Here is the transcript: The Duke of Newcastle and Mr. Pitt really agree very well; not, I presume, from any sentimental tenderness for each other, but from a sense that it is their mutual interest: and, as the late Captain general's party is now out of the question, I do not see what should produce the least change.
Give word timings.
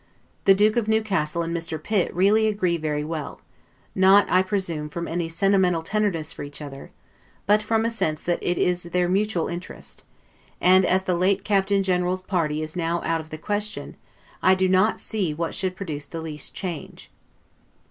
The 0.45 0.55
Duke 0.55 0.77
of 0.77 0.87
Newcastle 0.87 1.43
and 1.43 1.55
Mr. 1.55 1.77
Pitt 1.77 2.11
really 2.15 2.47
agree 2.47 2.75
very 2.77 3.03
well; 3.03 3.39
not, 3.93 4.25
I 4.31 4.41
presume, 4.41 4.89
from 4.89 5.07
any 5.07 5.29
sentimental 5.29 5.83
tenderness 5.83 6.33
for 6.33 6.41
each 6.41 6.59
other, 6.59 6.89
but 7.45 7.61
from 7.61 7.85
a 7.85 7.91
sense 7.91 8.19
that 8.23 8.39
it 8.41 8.57
is 8.57 8.81
their 8.81 9.07
mutual 9.07 9.47
interest: 9.47 10.03
and, 10.59 10.85
as 10.85 11.03
the 11.03 11.13
late 11.13 11.43
Captain 11.43 11.83
general's 11.83 12.23
party 12.23 12.63
is 12.63 12.75
now 12.75 13.03
out 13.03 13.21
of 13.21 13.29
the 13.29 13.37
question, 13.37 13.95
I 14.41 14.55
do 14.55 14.67
not 14.67 14.99
see 14.99 15.35
what 15.35 15.53
should 15.53 15.75
produce 15.75 16.07
the 16.07 16.19
least 16.19 16.55
change. 16.55 17.11